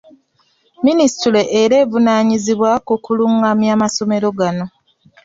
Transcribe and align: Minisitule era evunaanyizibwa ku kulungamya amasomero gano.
Minisitule 0.85 1.41
era 1.61 1.75
evunaanyizibwa 1.83 2.71
ku 2.87 2.93
kulungamya 3.03 3.69
amasomero 3.77 4.27
gano. 4.39 4.65